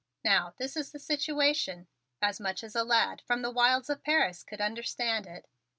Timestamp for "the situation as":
0.91-2.39